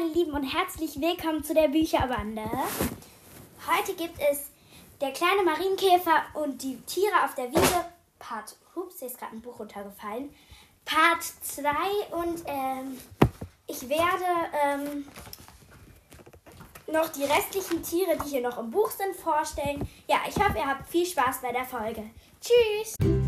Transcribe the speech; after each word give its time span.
meine 0.00 0.12
Lieben 0.12 0.32
und 0.32 0.44
herzlich 0.44 1.00
willkommen 1.00 1.44
zu 1.44 1.52
der 1.52 1.68
Bücherbande. 1.68 2.42
Heute 3.66 3.94
gibt 3.94 4.18
es 4.30 4.50
der 5.00 5.10
kleine 5.12 5.42
Marienkäfer 5.42 6.22
und 6.34 6.62
die 6.62 6.76
Tiere 6.82 7.24
auf 7.24 7.34
der 7.34 7.50
Wiese, 7.50 7.84
Part, 8.18 8.56
hups, 8.74 9.00
hier 9.00 9.08
ist 9.08 9.18
gerade 9.18 9.36
ein 9.36 9.42
Buch 9.42 9.58
runtergefallen, 9.58 10.34
Part 10.84 11.22
2 11.22 11.70
und 12.12 12.42
ähm, 12.46 12.98
ich 13.66 13.88
werde 13.88 14.24
ähm, 14.64 15.06
noch 16.86 17.08
die 17.08 17.24
restlichen 17.24 17.82
Tiere, 17.82 18.16
die 18.24 18.30
hier 18.30 18.42
noch 18.42 18.58
im 18.58 18.70
Buch 18.70 18.90
sind, 18.90 19.14
vorstellen. 19.16 19.86
Ja, 20.08 20.18
ich 20.26 20.36
hoffe, 20.36 20.58
ihr 20.58 20.66
habt 20.66 20.88
viel 20.88 21.04
Spaß 21.04 21.42
bei 21.42 21.52
der 21.52 21.64
Folge. 21.64 22.08
Tschüss! 22.40 23.19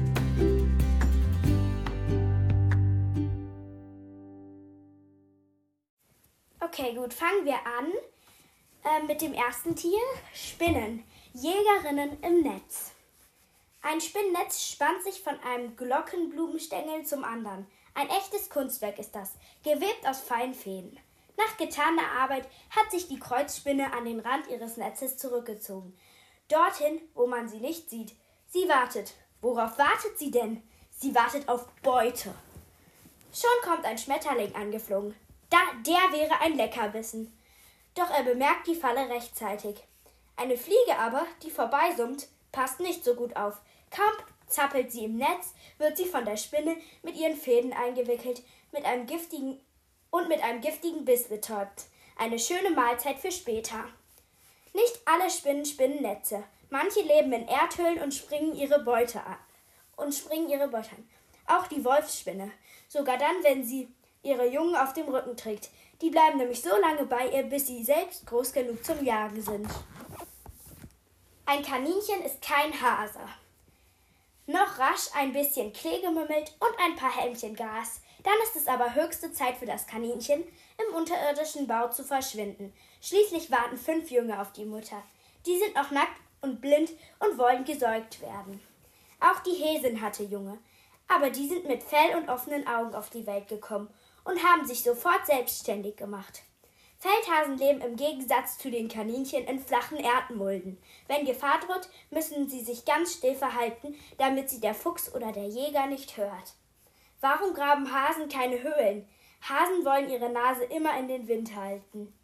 Okay, 6.83 6.95
gut, 6.97 7.15
fangen 7.15 7.45
wir 7.45 7.65
an 7.65 7.93
äh, 8.83 9.07
mit 9.07 9.23
dem 9.23 9.35
ersten 9.35 9.77
Tier. 9.77 10.01
Spinnen. 10.35 11.05
Jägerinnen 11.33 12.21
im 12.23 12.41
Netz. 12.41 12.91
Ein 13.83 14.01
Spinnennetz 14.01 14.61
spannt 14.61 15.05
sich 15.05 15.23
von 15.23 15.39
einem 15.45 15.77
Glockenblumenstängel 15.77 17.05
zum 17.05 17.23
anderen. 17.23 17.69
Ein 17.95 18.09
echtes 18.09 18.51
Kunstwerk 18.51 18.99
ist 18.99 19.15
das, 19.15 19.35
gewebt 19.63 20.05
aus 20.09 20.23
feinen 20.23 20.55
Fäden. 20.55 20.99
Nach 21.37 21.57
getaner 21.57 22.11
Arbeit 22.19 22.49
hat 22.71 22.91
sich 22.91 23.07
die 23.07 23.21
Kreuzspinne 23.21 23.93
an 23.93 24.05
den 24.05 24.19
Rand 24.19 24.49
ihres 24.49 24.77
Netzes 24.77 25.17
zurückgezogen. 25.19 25.97
Dorthin, 26.49 27.01
wo 27.15 27.29
man 27.29 27.49
sie 27.49 27.61
nicht 27.61 27.91
sieht. 27.91 28.17
Sie 28.49 28.69
wartet. 28.69 29.15
Worauf 29.41 29.79
wartet 29.79 30.19
sie 30.19 30.33
denn? 30.33 30.61
Sie 30.91 31.15
wartet 31.15 31.49
auf 31.49 31.69
Beute. 31.85 32.35
Schon 33.33 33.71
kommt 33.71 33.85
ein 33.85 33.99
Schmetterling 33.99 34.53
angeflogen. 34.57 35.15
Da, 35.53 35.59
der 35.85 36.19
wäre 36.19 36.41
ein 36.41 36.57
Leckerbissen. 36.57 37.39
Doch 37.95 38.09
er 38.09 38.23
bemerkt 38.23 38.67
die 38.67 38.75
Falle 38.75 39.11
rechtzeitig. 39.11 39.77
Eine 40.35 40.57
Fliege 40.57 40.99
aber, 40.99 41.27
die 41.43 41.51
vorbeisummt, 41.51 42.27
passt 42.53 42.81
nicht 42.81 43.05
so 43.05 43.15
gut 43.15 43.37
auf. 43.37 43.61
Kaum 43.91 44.15
zappelt 44.47 44.91
sie 44.91 45.05
im 45.05 45.19
Netz, 45.19 45.53
wird 45.77 45.99
sie 45.99 46.07
von 46.07 46.25
der 46.25 46.39
Spinne 46.39 46.77
mit 47.03 47.17
ihren 47.17 47.37
Fäden 47.37 47.75
eingewickelt 47.75 48.43
mit 48.71 48.87
einem 48.87 49.05
giftigen 49.07 49.61
und 50.11 50.29
mit 50.29 50.43
einem 50.43 50.63
giftigen 50.63 51.05
Biss 51.05 51.29
betäubt. 51.29 51.85
Eine 52.17 52.39
schöne 52.39 52.71
Mahlzeit 52.71 53.19
für 53.19 53.31
später. 53.31 53.85
Nicht 54.73 55.03
alle 55.05 55.29
Spinnen 55.29 55.67
spinnen 55.67 56.01
Netze. 56.01 56.45
Manche 56.71 57.03
leben 57.03 57.33
in 57.35 57.47
Erdhöhlen 57.47 58.03
und 58.03 58.15
springen 58.15 58.55
ihre 58.55 58.79
Beute 58.79 59.23
an. 59.23 59.37
Und 59.97 60.15
springen 60.15 60.49
ihre 60.49 60.69
Beute 60.69 60.93
an. 60.93 61.09
Auch 61.47 61.67
die 61.67 61.85
Wolfsspinne. 61.85 62.51
Sogar 62.89 63.19
dann, 63.19 63.43
wenn 63.43 63.65
sie 63.65 63.93
ihre 64.23 64.47
Jungen 64.47 64.77
auf 64.77 64.93
dem 64.93 65.09
Rücken 65.09 65.37
trägt. 65.37 65.71
Die 66.01 66.11
bleiben 66.11 66.39
nämlich 66.39 66.63
so 66.63 66.77
lange 66.81 67.05
bei 67.07 67.29
ihr, 67.29 67.45
bis 67.45 67.67
sie 67.67 67.85
selbst 67.85 68.27
groß 68.27 68.53
genug 68.53 68.85
zum 68.85 69.05
Jagen 69.05 69.41
sind. 69.41 69.69
Ein 71.47 71.63
Kaninchen 71.63 72.23
ist 72.25 72.41
kein 72.43 72.73
Hase. 72.81 73.21
Noch 74.47 74.79
rasch 74.79 75.09
ein 75.15 75.33
bisschen 75.33 75.73
Klee 75.73 76.01
gemümmelt 76.01 76.55
und 76.59 76.79
ein 76.81 76.97
paar 76.97 77.15
Helmchen 77.15 77.55
Gas. 77.55 78.01
Dann 78.25 78.35
ist 78.45 78.57
es 78.57 78.69
aber 78.69 78.95
höchste 78.95 79.33
Zeit 79.33 79.57
für 79.57 79.67
das 79.67 79.87
Kaninchen, 79.87 80.43
im 80.43 80.95
unterirdischen 80.95 81.67
Bau 81.67 81.89
zu 81.89 82.05
verschwinden. 82.05 82.73
Schließlich 83.01 83.51
warten 83.51 83.77
fünf 83.77 84.11
Junge 84.11 84.41
auf 84.41 84.53
die 84.53 84.65
Mutter. 84.65 85.03
Die 85.47 85.59
sind 85.59 85.75
noch 85.75 85.91
nackt 85.91 86.21
und 86.41 86.61
blind 86.61 86.91
und 87.19 87.39
wollen 87.39 87.65
gesäugt 87.65 88.21
werden. 88.21 88.61
Auch 89.21 89.41
die 89.41 89.55
Häsin 89.55 90.01
hatte 90.01 90.25
Junge, 90.25 90.59
aber 91.09 91.31
die 91.31 91.49
sind 91.49 91.67
mit 91.67 91.83
Fell 91.83 92.17
und 92.17 92.29
offenen 92.29 92.67
Augen 92.67 92.95
auf 92.95 93.11
die 93.11 93.27
Welt 93.27 93.49
gekommen 93.49 93.93
und 94.25 94.43
haben 94.43 94.67
sich 94.67 94.83
sofort 94.83 95.27
selbstständig 95.27 95.97
gemacht. 95.97 96.43
Feldhasen 96.99 97.59
leben 97.59 97.81
im 97.81 97.97
Gegensatz 97.97 98.59
zu 98.59 98.71
den 98.71 98.89
Kaninchen 98.89 99.45
in 99.45 99.59
flachen 99.59 99.99
Erdmulden. 99.99 100.81
Wenn 101.09 101.27
Gefahr 101.27 101.59
droht, 101.59 101.89
müssen 102.11 102.49
sie 102.49 102.61
sich 102.61 102.85
ganz 102.85 103.15
still 103.15 103.35
verhalten, 103.35 103.97
damit 104.19 104.51
sie 104.51 104.61
der 104.61 104.75
Fuchs 104.75 105.13
oder 105.13 105.33
der 105.33 105.49
Jäger 105.49 105.87
nicht 105.87 106.17
hört. 106.17 106.55
Warum 107.21 107.55
graben 107.55 107.93
Hasen 107.93 108.29
keine 108.29 108.63
Höhlen? 108.63 109.09
Hasen 109.41 109.85
wollen 109.85 110.11
ihre 110.11 110.31
Nase 110.31 110.63
immer 110.65 110.97
in 110.97 111.09
den 111.09 111.27
Wind 111.27 111.57
halten. 111.57 112.15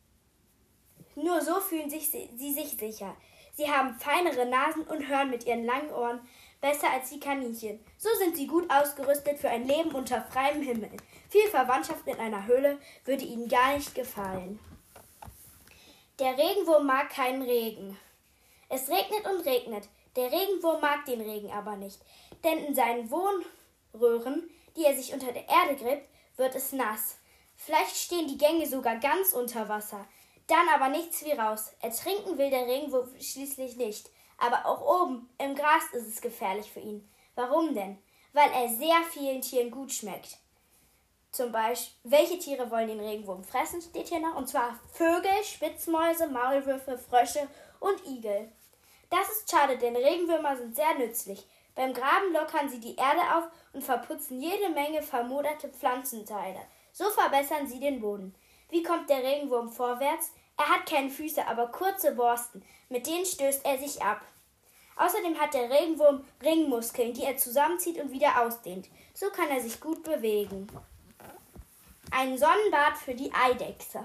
Nur 1.17 1.41
so 1.41 1.59
fühlen 1.59 1.91
sich 1.91 2.11
sie 2.11 2.53
sich 2.53 2.77
sicher. 2.79 3.17
Sie 3.55 3.69
haben 3.69 3.99
feinere 3.99 4.47
Nasen 4.47 4.85
und 4.85 5.09
hören 5.09 5.31
mit 5.31 5.45
ihren 5.45 5.65
langen 5.65 5.91
Ohren 5.91 6.21
besser 6.61 6.91
als 6.91 7.11
die 7.11 7.21
Kaninchen. 7.21 7.85
So 7.97 8.09
sind 8.19 8.37
sie 8.37 8.47
gut 8.47 8.71
ausgerüstet 8.71 9.39
für 9.39 9.49
ein 9.49 9.67
Leben 9.67 9.93
unter 9.93 10.23
freiem 10.23 10.63
Himmel. 10.63 10.91
Viel 11.29 11.49
Verwandtschaft 11.49 12.07
in 12.07 12.19
einer 12.19 12.47
Höhle 12.47 12.79
würde 13.05 13.25
ihnen 13.25 13.49
gar 13.49 13.77
nicht 13.77 13.95
gefallen. 13.95 14.59
Der 16.19 16.37
Regenwurm 16.37 16.87
mag 16.87 17.11
keinen 17.11 17.43
Regen. 17.43 17.97
Es 18.69 18.89
regnet 18.89 19.25
und 19.27 19.47
regnet. 19.47 19.89
Der 20.17 20.33
Regenwurm 20.33 20.81
mag 20.81 21.05
den 21.05 21.21
Regen 21.21 21.51
aber 21.53 21.77
nicht, 21.77 22.01
denn 22.43 22.59
in 22.65 22.75
seinen 22.75 23.09
Wohnröhren, 23.11 24.51
die 24.77 24.85
er 24.85 24.97
sich 24.97 25.13
unter 25.13 25.33
der 25.33 25.49
Erde 25.49 25.77
gräbt, 25.77 26.09
wird 26.37 26.55
es 26.57 26.73
nass. 26.73 27.19
Vielleicht 27.55 27.97
stehen 27.97 28.27
die 28.27 28.39
Gänge 28.39 28.67
sogar 28.67 28.97
ganz 28.97 29.33
unter 29.33 29.69
Wasser. 29.69 30.07
Dann 30.49 30.69
aber 30.75 30.89
nichts 30.89 31.25
wie 31.25 31.33
raus. 31.33 31.73
Ertrinken 31.81 32.39
will 32.39 32.51
der 32.51 32.67
Regenwurm 32.67 33.09
schließlich 33.21 33.77
nicht. 33.77 34.11
Aber 34.39 34.67
auch 34.67 35.03
oben 35.03 35.29
im 35.39 35.55
Gras 35.55 35.85
ist 35.93 36.09
es 36.09 36.21
gefährlich 36.21 36.71
für 36.73 36.81
ihn. 36.81 37.09
Warum 37.35 37.75
denn? 37.75 37.99
Weil 38.33 38.51
er 38.53 38.69
sehr 38.69 39.03
vielen 39.11 39.43
Tieren 39.43 39.71
gut 39.71 39.93
schmeckt. 39.93 40.39
Zum 41.31 41.53
Beispiel, 41.53 41.95
welche 42.05 42.39
Tiere 42.39 42.71
wollen 42.71 42.89
den 42.89 43.01
Regenwurm 43.01 43.45
fressen, 43.45 43.83
steht 43.83 44.09
hier 44.09 44.21
noch. 44.21 44.37
Und 44.37 44.49
zwar 44.49 44.79
Vögel, 44.93 45.45
Spitzmäuse, 45.45 46.27
Maulwürfe, 46.29 46.99
Frösche 46.99 47.47
und 47.81 48.07
Igel. 48.07 48.51
Das 49.11 49.29
ist 49.31 49.51
schade, 49.51 49.77
denn 49.79 49.97
Regenwürmer 49.97 50.57
sind 50.57 50.75
sehr 50.75 50.95
nützlich. 50.95 51.47
Beim 51.75 51.95
Graben 51.95 52.33
lockern 52.33 52.69
sie 52.69 52.81
die 52.81 52.97
Erde 52.97 53.21
auf 53.37 53.45
und 53.73 53.85
verputzen 53.85 54.41
jede 54.41 54.69
Menge 54.71 55.03
vermoderte 55.03 55.69
Pflanzenteile. 55.69 56.61
So 56.93 57.09
verbessern 57.11 57.67
sie 57.67 57.79
den 57.79 58.01
Boden. 58.01 58.35
Wie 58.69 58.83
kommt 58.83 59.09
der 59.09 59.23
Regenwurm 59.23 59.71
vorwärts? 59.71 60.33
Er 60.59 60.69
hat 60.69 60.87
keine 60.87 61.09
Füße, 61.09 61.47
aber 61.47 61.69
kurze 61.69 62.13
Borsten. 62.13 62.63
Mit 62.89 63.07
denen 63.07 63.25
stößt 63.25 63.65
er 63.65 63.79
sich 63.79 64.03
ab. 64.03 64.21
Außerdem 64.97 65.39
hat 65.39 65.55
der 65.55 65.71
Regenwurm 65.71 66.25
Ringmuskeln, 66.43 67.15
die 67.15 67.23
er 67.23 67.37
zusammenzieht 67.37 67.99
und 68.01 68.11
wieder 68.11 68.43
ausdehnt. 68.43 68.89
So 69.15 69.31
kann 69.31 69.49
er 69.49 69.61
sich 69.61 69.81
gut 69.81 70.03
bewegen. 70.03 70.67
Ein 72.11 72.37
Sonnenbad 72.37 72.99
für 72.99 73.15
die 73.15 73.33
Eidechse. 73.33 74.05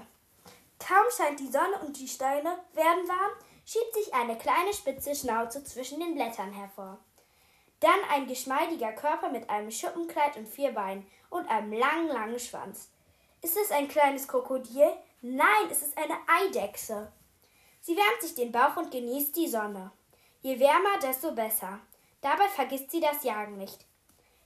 Kaum 0.78 1.04
scheint 1.16 1.40
die 1.40 1.50
Sonne 1.50 1.80
und 1.84 1.98
die 1.98 2.06
Steine 2.06 2.58
werden 2.74 3.08
warm, 3.08 3.32
schiebt 3.64 3.94
sich 3.94 4.14
eine 4.14 4.36
kleine 4.36 4.72
spitze 4.72 5.14
Schnauze 5.14 5.64
zwischen 5.64 5.98
den 5.98 6.14
Blättern 6.14 6.52
hervor. 6.52 6.98
Dann 7.80 7.98
ein 8.10 8.26
geschmeidiger 8.26 8.92
Körper 8.92 9.30
mit 9.30 9.50
einem 9.50 9.70
Schuppenkleid 9.70 10.36
und 10.36 10.48
vier 10.48 10.72
Beinen 10.72 11.06
und 11.30 11.48
einem 11.48 11.72
langen, 11.72 12.08
langen 12.08 12.38
Schwanz. 12.38 12.90
Ist 13.42 13.56
es 13.56 13.72
ein 13.72 13.88
kleines 13.88 14.28
Krokodil? 14.28 14.92
Nein, 15.26 15.70
es 15.70 15.80
ist 15.80 15.96
eine 15.96 16.18
Eidechse. 16.28 17.10
Sie 17.80 17.96
wärmt 17.96 18.20
sich 18.20 18.34
den 18.34 18.52
Bauch 18.52 18.76
und 18.76 18.90
genießt 18.90 19.34
die 19.34 19.48
Sonne. 19.48 19.90
Je 20.42 20.60
wärmer, 20.60 20.98
desto 21.00 21.32
besser. 21.32 21.80
Dabei 22.20 22.46
vergisst 22.48 22.90
sie 22.90 23.00
das 23.00 23.24
Jagen 23.24 23.56
nicht. 23.56 23.86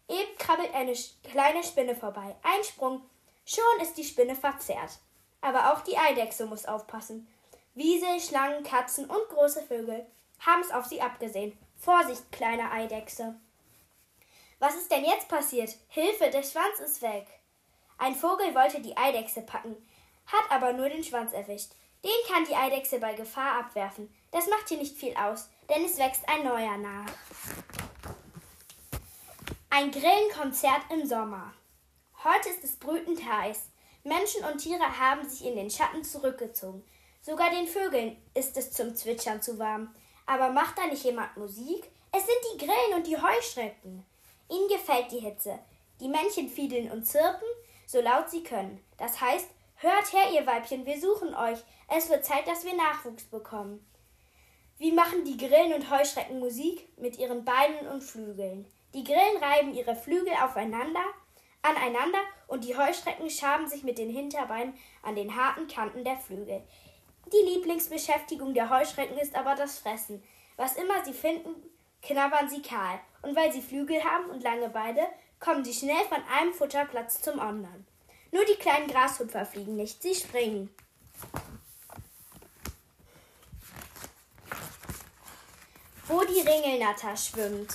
Eben 0.08 0.38
krabbelt 0.38 0.72
eine 0.72 0.94
kleine 1.24 1.64
Spinne 1.64 1.96
vorbei. 1.96 2.36
Ein 2.44 2.62
Sprung. 2.62 3.02
Schon 3.44 3.80
ist 3.82 3.94
die 3.94 4.04
Spinne 4.04 4.36
verzerrt. 4.36 5.00
Aber 5.40 5.72
auch 5.72 5.80
die 5.80 5.98
Eidechse 5.98 6.46
muss 6.46 6.64
aufpassen. 6.64 7.26
Wiesel, 7.74 8.20
Schlangen, 8.20 8.62
Katzen 8.62 9.10
und 9.10 9.28
große 9.30 9.64
Vögel 9.64 10.06
haben 10.46 10.62
es 10.62 10.70
auf 10.70 10.86
sie 10.86 11.02
abgesehen. 11.02 11.58
Vorsicht, 11.76 12.30
kleine 12.30 12.70
Eidechse. 12.70 13.34
Was 14.60 14.76
ist 14.76 14.92
denn 14.92 15.04
jetzt 15.04 15.26
passiert? 15.26 15.74
Hilfe, 15.88 16.30
der 16.30 16.44
Schwanz 16.44 16.78
ist 16.78 17.02
weg. 17.02 17.26
Ein 17.98 18.14
Vogel 18.14 18.54
wollte 18.54 18.80
die 18.80 18.96
Eidechse 18.96 19.42
packen, 19.42 19.76
hat 20.28 20.50
aber 20.50 20.72
nur 20.72 20.88
den 20.88 21.04
Schwanz 21.04 21.32
erwischt. 21.32 21.72
Den 22.04 22.32
kann 22.32 22.44
die 22.44 22.54
Eidechse 22.54 23.00
bei 23.00 23.14
Gefahr 23.14 23.58
abwerfen. 23.58 24.14
Das 24.30 24.46
macht 24.46 24.68
hier 24.68 24.78
nicht 24.78 24.96
viel 24.96 25.16
aus, 25.16 25.48
denn 25.68 25.84
es 25.84 25.98
wächst 25.98 26.22
ein 26.28 26.44
neuer 26.44 26.76
nach. 26.76 27.10
Ein 29.70 29.90
Grillenkonzert 29.90 30.82
im 30.92 31.06
Sommer. 31.06 31.52
Heute 32.24 32.48
ist 32.50 32.64
es 32.64 32.76
brütend 32.76 33.24
heiß. 33.24 33.64
Menschen 34.04 34.44
und 34.44 34.58
Tiere 34.58 34.98
haben 34.98 35.28
sich 35.28 35.44
in 35.44 35.56
den 35.56 35.70
Schatten 35.70 36.04
zurückgezogen. 36.04 36.84
Sogar 37.20 37.50
den 37.50 37.66
Vögeln 37.66 38.16
ist 38.34 38.56
es 38.56 38.72
zum 38.72 38.94
Zwitschern 38.94 39.42
zu 39.42 39.58
warm. 39.58 39.94
Aber 40.26 40.50
macht 40.50 40.78
da 40.78 40.86
nicht 40.86 41.04
jemand 41.04 41.36
Musik? 41.36 41.90
Es 42.12 42.24
sind 42.26 42.38
die 42.52 42.58
Grillen 42.64 42.94
und 42.96 43.06
die 43.06 43.16
Heuschrecken. 43.16 44.04
Ihnen 44.48 44.68
gefällt 44.68 45.10
die 45.10 45.20
Hitze. 45.20 45.58
Die 46.00 46.08
Männchen 46.08 46.48
fiedeln 46.48 46.90
und 46.90 47.04
zirpen, 47.04 47.48
so 47.86 48.00
laut 48.00 48.30
sie 48.30 48.42
können. 48.42 48.82
Das 48.96 49.20
heißt, 49.20 49.48
hört 49.78 50.12
her, 50.12 50.32
ihr 50.32 50.46
Weibchen, 50.46 50.86
wir 50.86 51.00
suchen 51.00 51.34
euch. 51.34 51.58
Es 51.88 52.08
wird 52.10 52.24
Zeit, 52.24 52.46
dass 52.46 52.64
wir 52.64 52.74
Nachwuchs 52.74 53.24
bekommen. 53.24 53.84
Wie 54.78 54.92
machen 54.92 55.24
die 55.24 55.36
Grillen 55.36 55.72
und 55.72 55.90
Heuschrecken 55.90 56.38
Musik? 56.38 56.88
Mit 56.98 57.18
ihren 57.18 57.44
Beinen 57.44 57.88
und 57.88 58.02
Flügeln. 58.02 58.66
Die 58.94 59.04
Grillen 59.04 59.42
reiben 59.42 59.74
ihre 59.74 59.96
Flügel 59.96 60.32
aufeinander, 60.42 61.04
aneinander 61.62 62.20
und 62.46 62.64
die 62.64 62.76
Heuschrecken 62.76 63.28
schaben 63.28 63.68
sich 63.68 63.82
mit 63.82 63.98
den 63.98 64.10
Hinterbeinen 64.10 64.74
an 65.02 65.16
den 65.16 65.36
harten 65.36 65.66
Kanten 65.66 66.04
der 66.04 66.16
Flügel. 66.16 66.62
Die 67.32 67.54
Lieblingsbeschäftigung 67.54 68.54
der 68.54 68.70
Heuschrecken 68.70 69.18
ist 69.18 69.34
aber 69.34 69.54
das 69.54 69.78
Fressen. 69.78 70.22
Was 70.56 70.76
immer 70.76 71.04
sie 71.04 71.12
finden, 71.12 71.54
knabbern 72.02 72.48
sie 72.48 72.62
kahl. 72.62 73.00
Und 73.22 73.36
weil 73.36 73.52
sie 73.52 73.60
Flügel 73.60 74.02
haben 74.02 74.30
und 74.30 74.42
lange 74.42 74.70
Beine, 74.70 75.06
kommen 75.40 75.64
sie 75.64 75.74
schnell 75.74 76.04
von 76.08 76.22
einem 76.32 76.54
Futterplatz 76.54 77.20
zum 77.20 77.38
anderen. 77.40 77.86
Nur 78.30 78.44
die 78.44 78.56
kleinen 78.56 78.88
Grashüpfer 78.88 79.46
fliegen 79.46 79.76
nicht, 79.76 80.02
sie 80.02 80.14
springen. 80.14 80.74
Wo 86.06 86.22
die 86.24 86.40
Ringelnatter 86.40 87.16
schwimmt. 87.16 87.74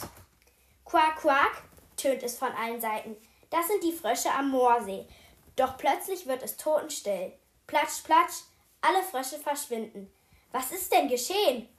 Quack, 0.85 1.17
quack, 1.17 1.63
tönt 1.97 2.23
es 2.23 2.37
von 2.37 2.51
allen 2.51 2.81
Seiten. 2.81 3.15
Das 3.49 3.67
sind 3.67 3.83
die 3.83 3.91
Frösche 3.91 4.31
am 4.31 4.49
Moorsee. 4.49 5.07
Doch 5.55 5.77
plötzlich 5.77 6.25
wird 6.25 6.41
es 6.41 6.57
totenstill. 6.57 7.33
Platsch, 7.67 8.03
platsch, 8.03 8.43
alle 8.81 9.03
Frösche 9.03 9.39
verschwinden. 9.39 10.11
Was 10.51 10.71
ist 10.71 10.91
denn 10.91 11.07
geschehen? 11.07 11.69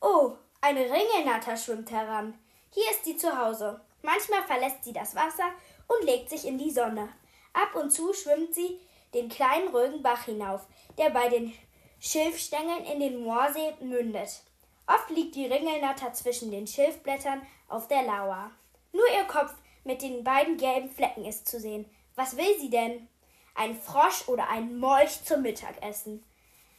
Oh, 0.00 0.36
eine 0.60 0.80
Ringelnatter 0.80 1.56
schwimmt 1.56 1.90
heran. 1.90 2.38
Hier 2.70 2.90
ist 2.90 3.04
sie 3.04 3.16
zu 3.16 3.36
Hause. 3.38 3.80
Manchmal 4.02 4.42
verlässt 4.42 4.84
sie 4.84 4.92
das 4.92 5.14
Wasser 5.14 5.50
und 5.88 6.04
legt 6.04 6.30
sich 6.30 6.46
in 6.46 6.58
die 6.58 6.70
Sonne. 6.70 7.08
Ab 7.56 7.74
und 7.74 7.90
zu 7.90 8.12
schwimmt 8.12 8.54
sie 8.54 8.78
den 9.14 9.30
kleinen 9.30 9.68
ruhigen 9.68 10.02
Bach 10.02 10.26
hinauf, 10.26 10.66
der 10.98 11.08
bei 11.08 11.28
den 11.30 11.54
Schilfstängeln 11.98 12.84
in 12.84 13.00
den 13.00 13.22
Moorsee 13.22 13.72
mündet. 13.80 14.42
Oft 14.86 15.08
liegt 15.08 15.34
die 15.34 15.46
Ringelnatter 15.46 16.12
zwischen 16.12 16.50
den 16.50 16.66
Schilfblättern 16.66 17.40
auf 17.68 17.88
der 17.88 18.02
Lauer. 18.02 18.50
Nur 18.92 19.06
ihr 19.08 19.24
Kopf 19.24 19.54
mit 19.84 20.02
den 20.02 20.22
beiden 20.22 20.58
gelben 20.58 20.90
Flecken 20.90 21.24
ist 21.24 21.48
zu 21.48 21.58
sehen. 21.58 21.90
Was 22.14 22.36
will 22.36 22.58
sie 22.60 22.68
denn? 22.68 23.08
Ein 23.54 23.74
Frosch 23.74 24.28
oder 24.28 24.50
ein 24.50 24.78
Molch 24.78 25.24
zum 25.24 25.40
Mittagessen. 25.40 26.22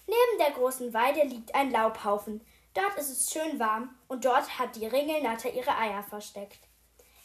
Neben 0.06 0.38
der 0.40 0.52
großen 0.52 0.94
Weide 0.94 1.24
liegt 1.24 1.56
ein 1.56 1.72
Laubhaufen. 1.72 2.46
Dort 2.76 2.96
ist 2.98 3.10
es 3.10 3.32
schön 3.32 3.60
warm 3.60 3.96
und 4.08 4.26
dort 4.26 4.60
hat 4.60 4.76
die 4.76 4.86
Ringelnatter 4.86 5.52
ihre 5.52 5.76
Eier 5.76 6.04
versteckt. 6.04 6.60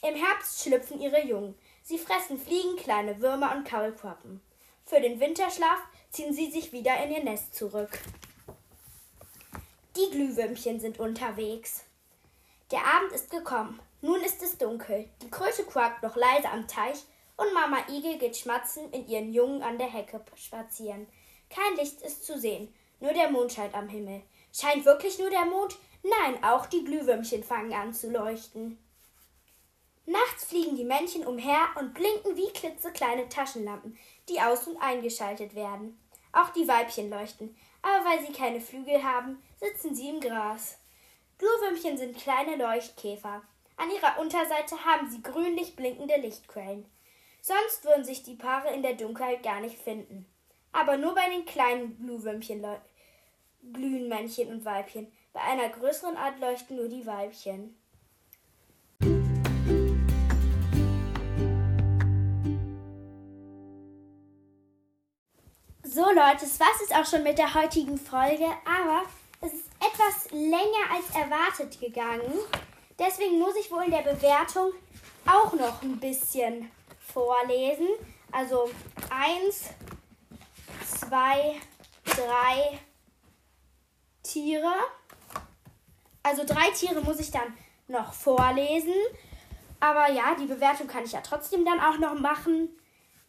Im 0.01 0.17
Herbst 0.17 0.63
schlüpfen 0.63 1.01
ihre 1.01 1.23
Jungen. 1.25 1.55
Sie 1.83 1.99
fressen 1.99 2.39
Fliegen, 2.39 2.77
kleine 2.77 3.21
Würmer 3.21 3.55
und 3.57 3.69
Kaulquappen. 3.69 4.41
Für 4.85 5.01
den 5.01 5.21
Winterschlaf 5.21 5.81
ziehen 6.11 6.33
sie 6.33 6.51
sich 6.51 6.73
wieder 6.73 7.03
in 7.03 7.13
ihr 7.13 7.25
Nest 7.25 7.55
zurück. 7.55 7.99
Die 9.97 10.11
Glühwürmchen 10.11 10.81
sind 10.81 11.01
unterwegs. 11.01 11.85
Der 12.71 12.81
Abend 12.81 13.13
ist 13.13 13.31
gekommen. 13.31 13.81
Nun 14.01 14.21
ist 14.21 14.43
es 14.43 14.59
dunkel. 14.59 15.09
Die 15.23 15.31
Kröte 15.31 15.65
quakt 15.65 16.03
noch 16.03 16.17
leise 16.17 16.49
am 16.49 16.67
Teich 16.67 17.05
und 17.37 17.53
Mama 17.53 17.79
Igel 17.89 18.19
geht 18.19 18.37
schmatzend 18.37 18.95
in 18.95 19.07
ihren 19.07 19.33
Jungen 19.33 19.63
an 19.63 19.79
der 19.79 19.91
Hecke 19.91 20.21
spazieren. 20.37 21.07
Kein 21.51 21.77
Licht 21.77 22.01
ist 22.03 22.25
zu 22.25 22.39
sehen, 22.39 22.73
nur 23.01 23.13
der 23.13 23.31
Mond 23.31 23.53
scheint 23.53 23.75
am 23.75 23.89
Himmel. 23.89 24.23
Scheint 24.53 24.85
wirklich 24.85 25.19
nur 25.19 25.31
der 25.31 25.45
Mond? 25.45 25.77
Nein, 26.03 26.43
auch 26.43 26.67
die 26.67 26.85
Glühwürmchen 26.85 27.45
fangen 27.45 27.73
an 27.73 27.93
zu 27.93 28.11
leuchten. 28.11 28.79
Nachts 30.07 30.45
fliegen 30.45 30.77
die 30.77 30.85
Männchen 30.85 31.27
umher 31.27 31.69
und 31.79 31.95
blinken 31.95 32.37
wie 32.37 32.53
klitzekleine 32.53 33.29
Taschenlampen, 33.29 33.97
die 34.29 34.41
aus- 34.41 34.67
und 34.67 34.77
eingeschaltet 34.79 35.55
werden. 35.55 35.99
Auch 36.33 36.51
die 36.51 36.67
Weibchen 36.67 37.11
leuchten, 37.11 37.57
aber 37.83 38.05
weil 38.05 38.27
sie 38.27 38.33
keine 38.33 38.61
Flügel 38.61 39.03
haben, 39.03 39.43
sitzen 39.61 39.95
sie 39.95 40.09
im 40.09 40.21
Gras. 40.21 40.79
Glühwürmchen 41.39 41.99
sind 41.99 42.17
kleine 42.17 42.57
Leuchtkäfer. 42.57 43.43
An 43.77 43.91
ihrer 43.91 44.21
Unterseite 44.21 44.85
haben 44.85 45.11
sie 45.11 45.23
grünlich 45.23 45.77
blinkende 45.77 46.17
Lichtquellen. 46.17 46.87
Sonst 47.41 47.85
würden 47.85 48.05
sich 48.05 48.23
die 48.23 48.37
Paare 48.37 48.73
in 48.73 48.83
der 48.83 48.95
Dunkelheit 48.95 49.43
gar 49.43 49.61
nicht 49.61 49.77
finden. 49.77 50.27
Aber 50.73 50.97
nur 50.97 51.15
bei 51.15 51.29
den 51.29 51.45
kleinen 51.45 51.99
Glühwürmchen 51.99 52.65
glühen 53.73 54.09
Männchen 54.09 54.49
und 54.49 54.65
Weibchen. 54.65 55.13
Bei 55.33 55.41
einer 55.41 55.69
größeren 55.69 56.17
Art 56.17 56.41
leuchten 56.41 56.77
nur 56.77 56.89
die 56.89 57.07
Weibchen. 57.07 57.77
So 65.95 66.07
Leute, 66.07 66.39
das 66.41 66.59
war's 66.59 66.81
jetzt 66.81 66.95
auch 66.95 67.05
schon 67.05 67.23
mit 67.23 67.37
der 67.37 67.53
heutigen 67.53 67.99
Folge, 67.99 68.47
aber 68.65 69.03
es 69.43 69.53
ist 69.53 69.67
etwas 69.79 70.31
länger 70.31 70.91
als 70.91 71.15
erwartet 71.15 71.79
gegangen. 71.79 72.33
Deswegen 72.99 73.39
muss 73.39 73.55
ich 73.57 73.71
wohl 73.71 73.85
in 73.85 73.91
der 73.91 73.99
Bewertung 73.99 74.73
auch 75.27 75.53
noch 75.53 75.83
ein 75.83 76.01
bisschen 76.01 76.71
vorlesen. 76.99 77.89
Also 78.31 78.71
eins, 79.11 79.69
zwei, 80.87 81.61
drei 82.05 82.79
Tiere. 84.23 84.73
Also 86.23 86.45
drei 86.47 86.71
Tiere 86.71 87.03
muss 87.03 87.21
ich 87.21 87.31
dann 87.31 87.55
noch 87.89 88.15
vorlesen. 88.15 88.95
Aber 89.79 90.11
ja, 90.11 90.35
die 90.41 90.47
Bewertung 90.47 90.87
kann 90.87 91.05
ich 91.05 91.13
ja 91.13 91.21
trotzdem 91.21 91.67
dann 91.67 91.81
auch 91.81 91.99
noch 91.99 92.19
machen 92.19 92.71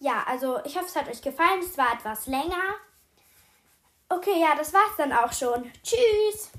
ja, 0.04 0.22
also 0.28 0.60
ich 0.66 0.76
hoffe, 0.76 0.88
es 0.88 0.96
hat 0.98 1.08
euch 1.08 1.22
gefallen. 1.22 1.62
Es 1.62 1.78
war 1.78 1.94
etwas 1.94 2.28
länger. 2.28 2.76
Okay, 4.10 4.42
ja, 4.42 4.54
das 4.56 4.74
war's 4.74 4.98
dann 4.98 5.14
auch 5.14 5.32
schon. 5.32 5.72
Tschüss! 5.82 6.52